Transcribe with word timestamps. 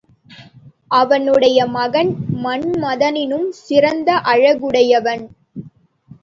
அவனுடைய 0.91 1.67
மகன் 1.67 2.09
மன்மதனினும் 2.43 3.47
சிறந்த 3.59 4.15
அழகுடையவன். 4.25 5.23